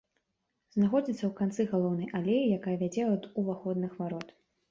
Знаходзіцца 0.75 1.15
ў 1.25 1.29
канцы 1.41 1.61
галоўнай 1.73 2.09
алеі, 2.19 2.49
якая 2.57 2.75
вядзе 2.85 3.03
ад 3.13 3.27
уваходных 3.43 3.91
варот. 4.01 4.27